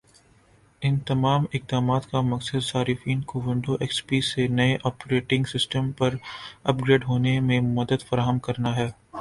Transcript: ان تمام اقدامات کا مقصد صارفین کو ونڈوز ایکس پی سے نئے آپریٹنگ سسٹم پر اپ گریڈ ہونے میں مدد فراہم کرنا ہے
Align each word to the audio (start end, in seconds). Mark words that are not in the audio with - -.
ان 0.81 0.97
تمام 1.07 1.43
اقدامات 1.53 2.09
کا 2.11 2.21
مقصد 2.23 2.63
صارفین 2.63 3.21
کو 3.23 3.41
ونڈوز 3.41 3.77
ایکس 3.79 4.05
پی 4.07 4.21
سے 4.21 4.47
نئے 4.49 4.75
آپریٹنگ 4.83 5.43
سسٹم 5.47 5.91
پر 5.91 6.15
اپ 6.63 6.83
گریڈ 6.83 7.05
ہونے 7.07 7.39
میں 7.41 7.59
مدد 7.71 8.07
فراہم 8.09 8.39
کرنا 8.39 8.75
ہے 8.75 8.89